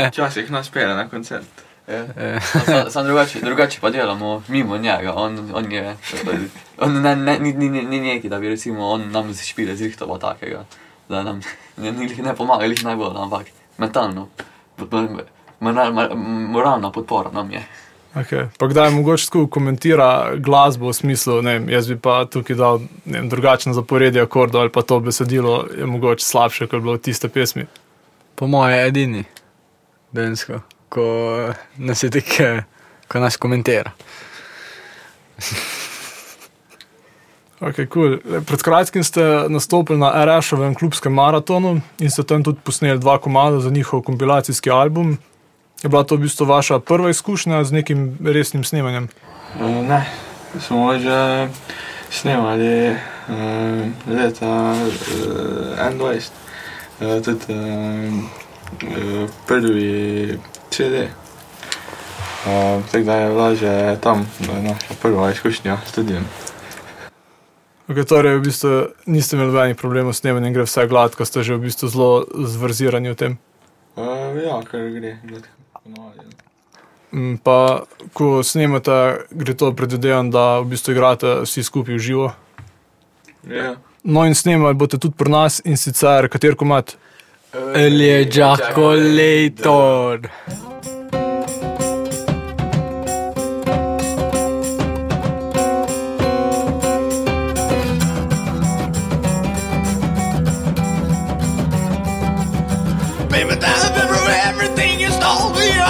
Včasih 0.08 0.52
nas 0.52 0.70
pele 0.70 0.96
na 0.96 1.10
koncert. 1.10 1.48
Ja. 1.88 2.06
Sam, 2.42 2.92
sam 2.92 3.06
drugače, 3.06 3.40
drugače 3.40 3.80
pa 3.82 3.90
delamo 3.90 4.44
mimo 4.48 4.78
njega. 4.78 5.14
On, 5.16 5.52
on 5.54 5.72
je, 5.72 5.96
on 6.78 7.02
ne, 7.02 7.16
ne, 7.16 7.40
ni, 7.40 7.54
ni, 7.54 7.70
ni, 7.70 8.00
neki, 8.00 8.30
da 8.30 8.40
bi 8.40 8.50
recimo 8.50 8.88
on 8.88 9.12
nam 9.12 9.34
špile 9.34 9.76
zrihtova 9.76 10.18
takega, 10.18 10.66
da 11.10 11.24
nam 11.24 11.42
ne, 11.78 11.92
ni, 11.92 12.10
ne 12.24 12.36
pomaga, 12.36 12.66
jih 12.66 12.84
najbolj, 12.84 13.16
ampak 13.16 13.48
mentalno, 13.78 14.28
moral, 15.60 16.16
moralna 16.50 16.92
podpora 16.92 17.32
nam 17.32 17.52
je. 17.52 17.64
Okay. 18.18 18.48
Pa 18.58 18.68
kdaj 18.68 18.92
mogoče 18.92 19.26
tako 19.26 19.48
komentira 19.48 20.36
glasbo 20.38 20.90
v 20.90 20.94
smislu, 20.94 21.42
ne 21.42 21.58
vem, 21.58 21.70
jaz 21.70 21.90
bi 21.92 21.98
pa 22.02 22.26
tukaj 22.26 22.56
dal 22.58 22.80
vem, 23.06 23.30
drugačno 23.30 23.74
zaporedje 23.78 24.22
akordov 24.22 24.62
ali 24.62 24.72
pa 24.74 24.82
to 24.82 25.00
besedilo 25.00 25.68
je 25.78 25.86
mogoče 25.86 26.26
slabše, 26.26 26.68
kot 26.68 26.80
je 26.80 26.82
bilo 26.82 26.98
v 26.98 27.02
tiste 27.02 27.30
pesmi. 27.30 27.68
Po 28.36 28.48
moje 28.48 28.80
edini, 28.88 29.24
densko, 30.12 30.62
ko 30.90 31.06
nas 31.78 32.04
je 32.04 32.10
eh, 32.40 32.64
ko 33.08 33.20
nas 33.20 33.38
komentira. 33.38 33.92
Okay, 37.58 37.88
cool. 37.90 38.20
Pred 38.22 38.62
kratkim 38.62 39.04
ste 39.04 39.50
nastopili 39.50 39.98
na 39.98 40.12
RŠ-ovem 40.26 40.76
klubskem 40.78 41.14
maratonu 41.14 41.80
in 41.98 42.12
ste 42.14 42.22
tam 42.22 42.44
tudi 42.46 42.62
posneli 42.64 43.02
dva 43.02 43.18
komada 43.18 43.60
za 43.60 43.70
njihov 43.70 44.02
kompilacijski 44.06 44.70
album. 44.70 45.18
Je 45.84 45.90
bila 45.90 46.04
to 46.04 46.16
v 46.16 46.26
bistvu 46.26 46.46
vaša 46.46 46.80
prva 46.80 47.10
izkušnja 47.10 47.64
z 47.64 47.72
nekim 47.72 48.18
resnim 48.26 48.64
snemanjem? 48.64 49.10
Ne, 49.62 50.06
smo 50.60 50.98
že 50.98 51.50
snemali 52.10 52.90
uh, 52.90 52.96
leta 54.10 54.74
uh, 54.74 55.94
21, 55.94 56.30
uh, 57.02 57.22
tudi 57.22 57.54
prvi 59.48 60.40
CD. 60.70 61.08
Tako 62.92 63.04
da 63.04 63.16
je 63.16 63.30
bila 63.30 63.56
že 63.56 63.98
tam 64.02 64.26
naša 64.64 64.94
prva 65.02 65.32
izkušnja 65.32 65.78
s 65.86 65.90
studijem. 65.90 66.26
Okay, 67.88 68.04
torej, 68.04 68.36
v 68.36 68.44
bistvu 68.44 68.70
niste 69.06 69.36
imeli 69.36 69.54
nobenih 69.54 69.78
problemov 69.80 70.12
s 70.12 70.20
snemanjem, 70.20 70.54
gre 70.54 70.66
vse 70.68 70.88
gladko, 70.92 71.24
ste 71.24 71.44
že 71.44 71.56
v 71.56 71.72
bistvu 71.72 71.88
zelo 71.88 72.28
zvrzirani 72.36 73.14
v 73.14 73.16
tem. 73.16 73.34
Uh, 73.96 74.36
ja, 74.36 74.60
kar 74.68 74.92
gre, 74.92 75.24
gledaj. 75.24 75.57
Ponovadi, 75.88 76.20
ja. 76.20 76.24
Mm, 77.12 77.38
Pa, 77.44 77.84
ko 78.14 78.44
snemate, 78.44 79.24
gre 79.32 79.54
to 79.56 79.72
predvidevam, 79.74 80.32
da 80.32 80.60
v 80.60 80.66
bistvu 80.76 80.92
igrate 80.92 81.28
vsi 81.46 81.64
skupaj 81.64 81.96
v 81.96 82.00
živo. 82.00 82.32
Ja. 83.48 83.76
No, 84.04 84.26
in 84.28 84.36
snemali 84.36 84.76
boste 84.76 84.98
tudi 85.00 85.16
pri 85.18 85.32
nas 85.32 85.62
in 85.66 85.78
sicer 85.80 86.28
kater 86.30 86.56
komat. 86.56 86.98
Elje 87.76 88.28
Jackolator. 88.28 90.28
Baby, 90.28 90.97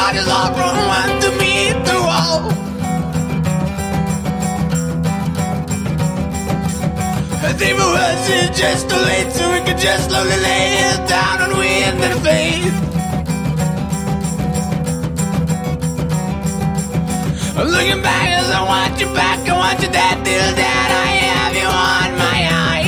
Your 0.07 0.23
heart 0.23 0.23
is 0.23 0.29
all 0.31 1.19
to 1.19 1.31
me 1.37 1.71
through 1.83 2.07
all. 2.07 2.47
It 7.59 7.75
was 7.75 8.29
it 8.29 8.53
just 8.53 8.89
too 8.89 8.95
late, 8.95 9.31
so 9.33 9.51
we 9.51 9.59
could 9.65 9.77
just 9.77 10.09
slowly 10.09 10.29
lay 10.29 10.77
it 10.91 11.09
down 11.09 11.41
and 11.41 11.57
we 11.57 11.67
ended 11.83 12.11
the 12.11 12.19
faith. 12.23 12.75
Looking 17.57 18.01
back 18.01 18.27
as 18.29 18.49
I 18.49 18.63
want 18.63 19.01
you 19.01 19.07
back, 19.13 19.49
I 19.49 19.57
want 19.57 19.81
you 19.81 19.89
dead 19.89 20.23
till 20.23 20.55
dead. 20.55 20.91
I 20.91 21.11
have 21.27 21.53
you 21.53 21.67
on 21.67 22.17
my 22.17 22.47
eyes. 22.49 22.86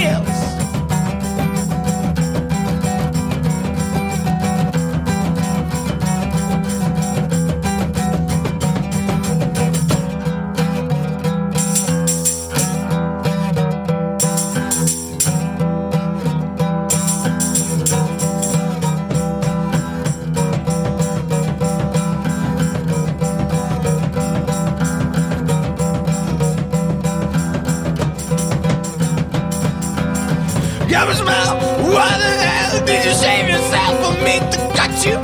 A 30.92 31.16
smile. 31.16 31.56
Why 31.94 32.10
the 32.18 32.32
hell 32.44 32.86
did 32.86 33.06
you 33.06 33.14
save 33.14 33.48
yourself 33.48 33.94
for 34.04 34.14
me 34.26 34.40
to 34.40 34.58
cut 34.76 35.06
you? 35.06 35.18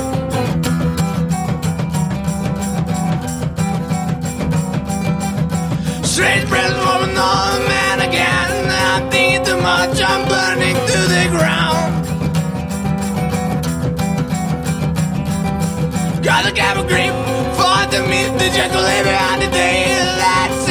Strange 6.05 6.47
presence 6.47 6.81
from 6.81 7.09
another 7.09 7.67
man 7.67 7.99
again. 8.07 8.69
I'm 8.71 9.09
thinking 9.11 9.43
too 9.43 9.59
much. 9.61 9.99
I'm 10.01 10.27
burning 10.29 10.75
to 10.75 10.99
the 11.13 11.27
ground. 11.35 12.05
Gotta 16.23 16.61
have 16.61 16.77
a 16.77 16.87
grip 16.87 17.13
for 17.57 17.85
the 17.91 18.01
meat, 18.07 18.31
to 18.39 18.79
live 18.79 19.05
behind 19.05 19.41
the 19.41 19.49
day. 19.49 19.97
Let's 20.17 20.64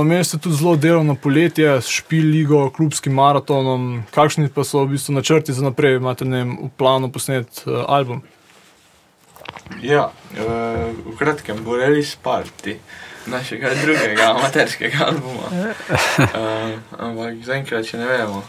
No, 0.00 0.04
meni 0.04 0.24
ste 0.24 0.38
tudi 0.38 0.56
zelo 0.56 0.76
delovno 0.80 1.14
poletje, 1.14 1.68
s 1.80 1.88
špil 1.92 2.30
ligo, 2.32 2.60
klubskim 2.72 3.12
maratonom. 3.12 3.98
Kakšni 4.14 4.48
pa 4.48 4.64
so 4.64 4.80
v 4.86 4.94
bistvu 4.94 5.12
načrti 5.12 5.52
za 5.52 5.60
naprej? 5.60 5.98
Imate 6.00 6.24
ne 6.24 6.38
vem, 6.40 6.54
v 6.56 6.70
planu 6.80 7.10
posnet 7.12 7.60
uh, 7.66 7.84
album? 7.84 8.22
Ja, 9.84 10.06
uh, 10.08 10.88
v 11.04 11.18
kratkem 11.20 11.60
bo 11.60 11.76
release 11.76 12.16
party 12.16 12.78
našega 13.28 13.74
drugega 13.82 14.30
amaterskega 14.40 15.04
albuma. 15.10 15.52
Uh, 15.52 16.80
ampak 17.04 17.44
zaenkrat 17.44 17.84
še 17.84 18.00
ne 18.00 18.08
vemo. 18.08 18.40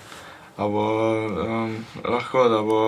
A 0.55 0.71
bo 0.71 0.87
um, 1.27 1.77
lahko, 2.07 2.47
da 2.47 2.63
bo 2.63 2.81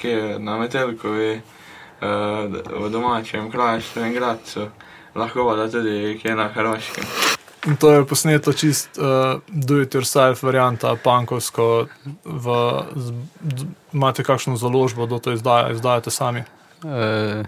kje 0.00 0.40
na 0.40 0.56
Metelkovi, 0.56 1.34
uh, 1.36 2.60
v 2.80 2.88
domačem 2.88 3.52
kraju, 3.52 3.84
v 3.92 4.12
Gradcu, 4.16 4.70
lahko 5.12 5.50
pa 5.52 5.60
da 5.60 5.68
tudi 5.68 6.16
kje 6.16 6.32
na 6.32 6.48
Hrvaškem. 6.48 7.35
In 7.66 7.76
to 7.76 7.90
je 7.90 8.04
posneto 8.06 8.52
čist 8.54 8.98
uh, 8.98 9.42
do-it-yourself 9.48 10.42
varianta, 10.42 10.94
pankovsko. 11.02 11.88
V, 12.24 12.46
z, 12.94 13.14
d, 13.42 13.66
imate 13.92 14.22
kakšno 14.22 14.54
založbo, 14.56 15.06
da 15.10 15.18
to 15.18 15.34
izdaja, 15.34 15.72
izdajate 15.74 16.10
sami? 16.14 16.44
Uh, 16.86 17.42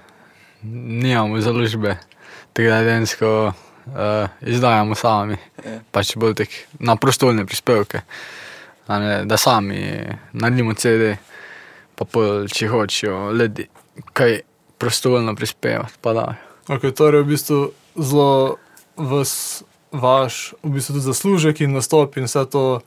nimamo 0.62 1.38
založbe, 1.40 1.94
tega 2.52 2.82
dejansko 2.82 3.52
uh, 3.52 4.26
izdajamo 4.42 4.98
sami. 4.98 5.38
Pač 5.94 6.16
bolj 6.18 6.34
tek 6.42 6.58
na 6.82 6.98
prostovoljne 6.98 7.46
prispevke, 7.46 8.02
ne, 8.88 9.22
da 9.24 9.38
sami 9.38 10.02
naredimo 10.32 10.74
CD, 10.74 11.14
pa 11.94 12.04
pol, 12.04 12.50
če 12.50 12.72
hočejo 12.74 13.30
ljudi 13.38 13.70
kaj 14.18 14.40
prostovoljno 14.78 15.34
prispevati, 15.38 15.98
pa 16.02 16.12
da. 16.14 16.28
Okay, 16.68 16.90
torej, 16.90 17.22
v 17.22 17.34
bistvu 17.34 17.64
zelo 17.94 18.58
vas 18.96 19.62
vaš 19.92 20.54
v 20.62 20.70
bistvu 20.76 20.94
tudi 20.94 21.04
zaslužek 21.04 21.60
in 21.60 21.72
nastop 21.72 22.16
in 22.16 22.24
vse 22.24 22.44
to 22.50 22.80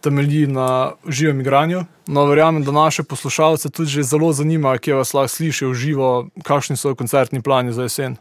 temelji 0.00 0.46
na 0.46 0.92
živem 1.08 1.40
igranju. 1.40 1.84
No, 2.06 2.24
verjamem, 2.24 2.64
da 2.64 2.72
naše 2.72 3.02
poslušalce 3.02 3.70
tudi 3.70 3.90
že 3.90 4.02
zelo 4.02 4.32
zanima, 4.32 4.78
kje 4.78 4.94
vas 4.94 5.14
lahko 5.14 5.28
slišijo 5.28 5.74
živo, 5.74 6.28
kakšni 6.44 6.76
so 6.76 6.94
koncertni 6.94 7.42
plani 7.42 7.72
za 7.72 7.82
jesen. 7.82 8.16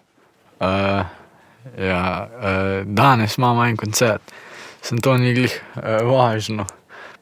Uh, 0.60 1.06
ja, 1.78 2.28
uh, 2.30 2.88
danes 2.88 3.38
imamo 3.38 3.66
en 3.66 3.78
koncert, 3.78 4.22
sem 4.82 4.98
to 4.98 5.18
ni 5.18 5.34
glih 5.34 5.62
uh, 5.76 5.84
važno. 6.10 6.66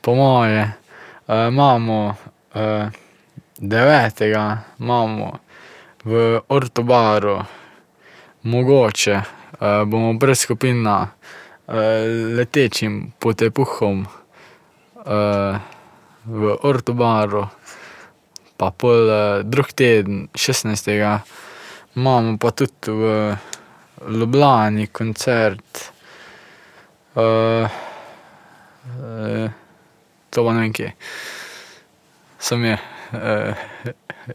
Po 0.01 0.15
moje 0.15 0.63
uh, 0.63 1.47
imamo 1.47 2.15
uh, 2.55 2.87
devetega, 3.57 4.57
imamo 4.79 5.39
v 6.05 6.39
Ortobaru, 6.49 7.39
mogoče 8.43 9.21
bomo 9.85 10.13
brez 10.13 10.39
skupina 10.39 11.01
uh, 11.07 11.75
letečim 12.37 13.13
potepuhom 13.19 14.05
uh, 14.05 15.57
v 16.25 16.57
Ortobaru, 16.63 17.47
pa 18.57 18.71
pol 18.71 19.09
drug 19.43 19.71
teden, 19.75 20.27
16. 20.35 21.19
imamo 21.95 22.37
pa 22.37 22.51
tudi 22.51 22.91
v 22.91 23.35
Ljubljani 24.07 24.87
koncert. 24.87 25.91
To 30.29 30.45
pa 30.45 30.53
ne 30.53 30.59
vem 30.59 30.73
kje. 30.73 30.93
Sam 32.39 32.65
je, 32.65 32.77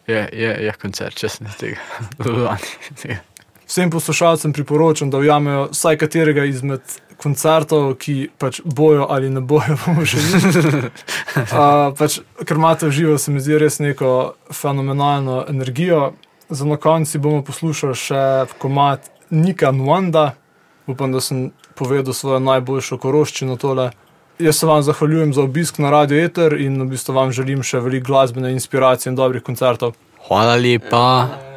je, 0.06 0.28
je, 0.32 0.50
je 0.66 0.72
koncert 0.80 1.16
16. 1.16 1.64
v 2.18 2.26
Ljubljani 2.26 3.18
vsem 3.68 3.90
poslušalcem 3.90 4.52
priporočam, 4.52 5.10
da 5.10 5.18
ujamejo 5.18 5.68
vsaj 5.72 5.98
katerega 6.00 6.44
izmed 6.44 6.80
koncertov, 7.18 7.94
ki 7.98 8.30
pač 8.38 8.60
bojo 8.64 9.06
ali 9.10 9.30
ne 9.30 9.40
bojo, 9.40 9.76
bomo 9.84 10.06
že 10.06 10.22
videli. 10.22 10.90
Uh, 11.36 11.92
pač, 11.98 12.20
ker 12.44 12.56
imate 12.56 12.88
v 12.88 12.94
živo, 12.94 13.18
se 13.18 13.34
mi 13.34 13.42
zdi 13.42 13.58
res 13.58 13.78
neko 13.82 14.34
fenomenalno 14.54 15.44
energijo. 15.48 16.12
Za 16.48 16.64
na 16.64 16.78
koncu 16.80 17.20
bomo 17.20 17.44
poslušali 17.44 17.94
še 17.94 18.20
komat 18.58 19.10
Nika 19.30 19.72
Nwanda, 19.74 20.30
upam, 20.88 21.12
da 21.12 21.20
sem 21.20 21.50
povedal 21.76 22.16
svojo 22.16 22.40
najboljšo 22.40 22.96
koroščino 22.98 23.58
tole. 23.60 23.90
Jaz 24.38 24.62
se 24.62 24.66
vam 24.66 24.82
zahvaljujem 24.86 25.34
za 25.34 25.42
obisk 25.42 25.82
na 25.82 25.90
Radio 25.90 26.22
Eter 26.24 26.54
in 26.56 26.78
v 26.80 26.94
bistvu 26.94 27.12
vam 27.12 27.34
želim 27.34 27.66
še 27.66 27.82
veliko 27.82 28.12
glasbene 28.12 28.54
inspiracije 28.54 29.12
in 29.12 29.18
dobrih 29.18 29.42
koncertov. 29.42 29.98
Hvala 30.30 30.56
lepa. 30.56 31.47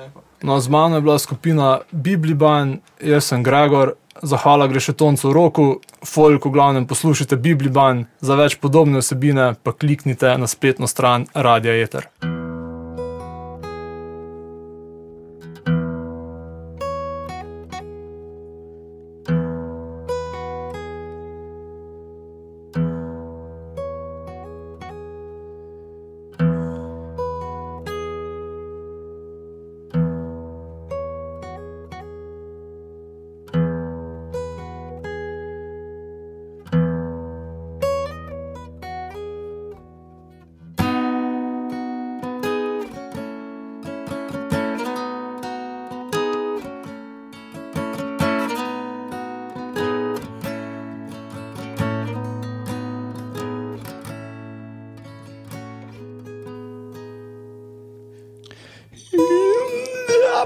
No, 0.44 0.60
z 0.60 0.68
mano 0.68 0.96
je 0.96 1.02
bila 1.02 1.20
skupina 1.20 1.80
Bibliban, 1.92 2.80
jaz 3.02 3.30
sem 3.30 3.44
Gregor, 3.44 3.94
zahvala 4.22 4.68
gre 4.68 4.82
še 4.82 4.98
toncu 4.98 5.30
v 5.30 5.36
roku, 5.38 5.68
folk 6.02 6.46
v 6.46 6.54
glavnem 6.54 6.90
poslušajte 6.90 7.38
Bibliban, 7.38 8.08
za 8.22 8.36
več 8.36 8.58
podobne 8.58 9.06
vsebine 9.06 9.54
pa 9.62 9.72
kliknite 9.74 10.38
na 10.38 10.50
spletno 10.50 10.90
stran 10.90 11.30
Radia 11.34 11.78
Eter. 11.78 12.31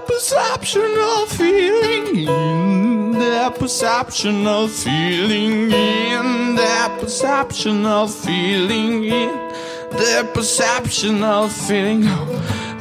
Perception 0.08 0.96
of 0.98 1.30
feeling 1.30 2.28
in. 2.28 3.12
Their 3.12 3.52
perception 3.52 4.48
of 4.48 4.72
feeling 4.72 5.72
in. 5.72 6.56
Their 6.56 6.90
perception 7.00 7.86
of 7.86 8.14
feeling 8.14 9.04
in. 9.06 9.46
Their 9.92 10.24
perception 10.26 11.24
of 11.24 11.52
feeling 11.52 12.08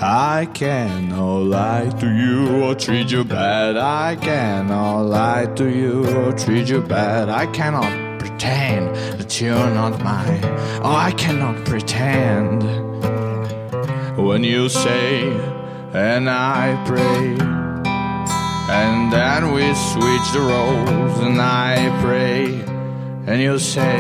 I 0.03 0.49
cannot 0.53 1.45
lie 1.45 1.89
to 2.01 2.09
you 2.09 2.63
or 2.63 2.75
treat 2.75 3.11
you 3.11 3.25
bad. 3.25 3.77
I 3.77 4.17
cannot 4.17 5.03
lie 5.03 5.47
to 5.57 5.69
you 5.69 6.05
or 6.17 6.33
treat 6.33 6.69
you 6.69 6.83
bad. 6.83 7.29
I 7.29 7.47
cannot 7.47 8.19
pretend 8.19 8.95
that 9.19 9.41
you're 9.41 9.71
not 9.71 10.03
mine. 10.03 10.45
Oh 10.83 10.95
I 10.95 11.13
cannot 11.13 11.65
pretend. 11.65 12.63
When 14.19 14.45
you 14.45 14.69
say 14.69 15.54
and 15.95 16.29
I 16.29 16.83
pray. 16.85 17.37
And 18.69 19.13
then 19.13 19.53
we 19.53 19.73
switch 19.75 20.33
the 20.33 20.41
roles, 20.41 21.19
and 21.21 21.41
I 21.41 21.77
pray, 22.03 22.47
and 23.27 23.41
you 23.41 23.59
say, 23.59 23.99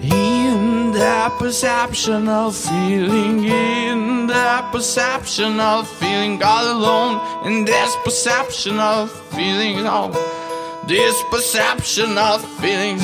In 0.00 0.92
the 0.92 0.98
that 1.26 1.38
perception 1.38 2.28
of 2.28 2.54
feeling 2.54 3.44
in 3.44 4.28
that 4.28 4.70
perception 4.72 5.58
of 5.58 5.88
feeling 5.98 6.40
all 6.42 6.72
alone 6.72 7.46
in 7.46 7.64
this 7.64 7.96
perception 8.04 8.78
of 8.78 9.10
feeling 9.34 9.78
oh 9.80 10.10
this 10.86 11.16
perception 11.30 12.16
of 12.16 12.40
feelings 12.60 13.02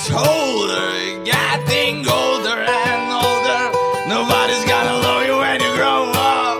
Eyes 0.00 0.08
holder, 0.08 1.24
getting 1.24 2.08
older 2.08 2.56
and 2.56 3.12
older. 3.12 3.62
Nobody's 4.08 4.64
gonna 4.64 4.96
love 4.96 5.26
you 5.26 5.36
when 5.36 5.60
you 5.60 5.74
grow 5.76 6.04
up. 6.08 6.56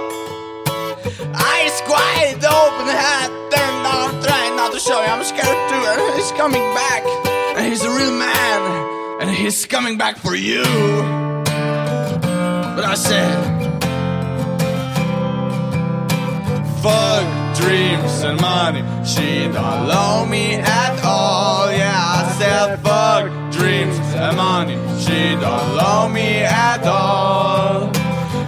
Eyes 1.34 1.80
wide 1.88 2.44
open, 2.44 2.86
head 2.86 3.30
turned 3.50 3.82
down, 3.82 4.22
trying 4.22 4.56
not 4.56 4.72
to 4.72 4.78
show 4.78 5.00
you 5.00 5.08
I'm 5.08 5.24
scared 5.24 5.70
too. 5.70 5.82
And 5.88 6.14
he's 6.16 6.32
coming 6.32 6.74
back, 6.74 7.02
and 7.56 7.66
he's 7.66 7.82
a 7.82 7.88
real 7.88 8.12
man, 8.12 9.22
and 9.22 9.30
he's 9.30 9.64
coming 9.64 9.96
back 9.96 10.18
for 10.18 10.34
you. 10.34 10.62
But 12.76 12.84
I 12.84 12.94
said, 12.94 13.38
fuck 16.82 17.56
dreams 17.56 18.22
and 18.22 18.38
money. 18.38 18.82
She 19.04 19.48
don't 19.48 19.88
love 19.88 20.28
me 20.28 20.54
at 20.56 21.02
all. 21.04 21.72
Yeah, 21.72 21.94
I 21.94 22.36
said 22.38 22.78
fuck 22.80 23.24
dreams 23.50 23.96
and 24.14 24.36
money. 24.36 24.76
She 25.00 25.34
don't 25.40 25.74
love 25.74 26.12
me 26.12 26.44
at 26.44 26.84
all. 26.86 27.90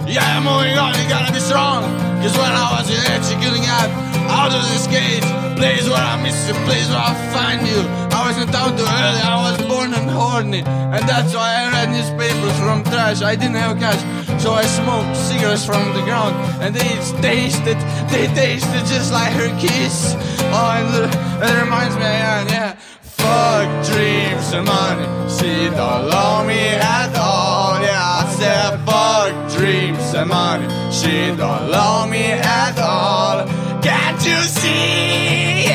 Yeah, 0.07 0.39
moving 0.41 0.77
on, 0.77 0.93
you 0.93 1.09
gotta 1.09 1.33
be 1.33 1.39
strong. 1.39 1.83
Cause 2.21 2.37
when 2.37 2.53
I 2.53 2.77
was 2.77 2.89
you're 2.89 3.41
getting 3.41 3.65
out, 3.65 3.89
out 4.29 4.51
of 4.53 4.63
this 4.69 4.85
cage. 4.87 5.25
Place 5.57 5.89
where 5.89 5.97
I 5.97 6.21
miss 6.21 6.47
you, 6.47 6.53
place 6.65 6.89
where 6.89 6.99
I 6.99 7.13
find 7.33 7.67
you. 7.67 7.81
I 8.15 8.27
wasn't 8.27 8.53
out 8.53 8.77
too 8.77 8.83
early, 8.83 9.21
I 9.21 9.35
was 9.43 9.62
and 9.95 10.09
horny. 10.09 10.63
And 10.65 11.03
that's 11.07 11.33
why 11.33 11.49
I 11.61 11.71
read 11.71 11.89
newspapers 11.89 12.57
from 12.59 12.83
trash. 12.83 13.21
I 13.21 13.35
didn't 13.35 13.55
have 13.55 13.77
cash, 13.79 14.01
so 14.41 14.51
I 14.51 14.65
smoked 14.65 15.15
cigarettes 15.15 15.65
from 15.65 15.93
the 15.93 16.03
ground. 16.03 16.35
And 16.61 16.75
they 16.75 16.93
tasted, 17.21 17.77
they 18.11 18.27
tasted 18.33 18.83
just 18.93 19.11
like 19.11 19.33
her 19.33 19.49
kiss. 19.59 20.15
Oh, 20.55 20.77
and 20.77 20.87
it, 20.99 21.11
it 21.45 21.63
reminds 21.63 21.95
me, 21.95 22.03
yeah, 22.03 22.47
yeah. 22.49 22.77
Fuck 23.23 23.69
dreams 23.85 24.51
and 24.53 24.65
money, 24.65 25.07
she 25.29 25.69
don't 25.69 26.09
love 26.09 26.45
me 26.45 26.59
at 26.59 27.15
all. 27.15 27.79
Yeah, 27.81 28.21
I 28.21 28.35
said 28.37 28.71
fuck 28.85 29.33
dreams 29.57 30.13
and 30.13 30.29
money, 30.29 30.67
she 30.91 31.33
don't 31.35 31.69
love 31.69 32.09
me 32.09 32.25
at 32.31 32.77
all. 32.79 33.47
Can't 33.81 34.25
you 34.25 34.41
see? 34.41 35.72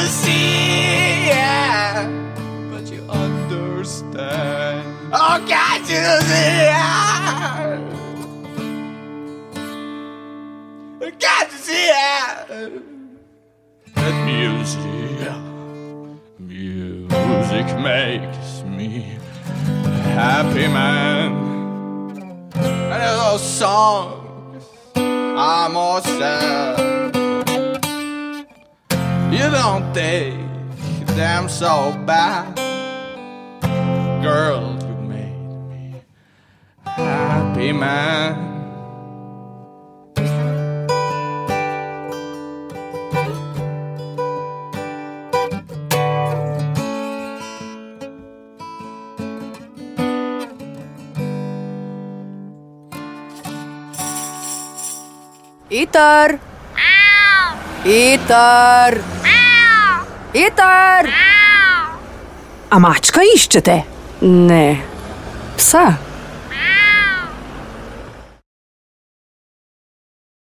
You 0.00 0.06
see? 0.06 1.26
Yeah, 1.26 2.06
but 2.70 2.90
you 2.92 3.02
understand. 3.08 4.84
Oh, 5.12 5.44
can't 5.48 5.88
you 5.90 6.04
see? 6.28 6.56
Yeah. 6.70 7.78
Can't 11.18 11.50
you 11.52 11.58
see? 11.58 11.86
Yeah. 11.86 12.68
That 13.94 14.16
music, 14.24 14.84
music 16.38 17.66
makes 17.80 18.62
me 18.62 19.18
a 19.64 20.00
happy 20.22 20.68
man. 20.68 21.32
And 22.54 23.02
those 23.02 23.42
songs 23.42 24.64
are 24.94 25.68
more 25.68 26.00
sad. 26.02 27.17
You 29.48 29.54
don't 29.54 29.94
take 29.94 30.36
them 31.16 31.48
so 31.48 31.96
bad, 32.04 32.52
girl. 34.20 34.76
You 34.76 34.94
made 35.08 35.40
me 35.72 36.02
a 36.84 36.90
happy 36.90 37.72
man. 37.72 38.36
Itar! 55.70 56.38
Itar! 57.88 59.17
Itar! 60.36 61.08
A 62.68 62.76
mačka 62.78 63.22
iščete? 63.24 63.78
Ne, 64.20 64.76
psa. 65.56 66.07